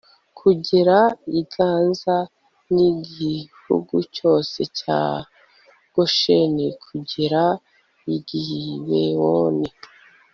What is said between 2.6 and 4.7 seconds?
n'igihugu cyose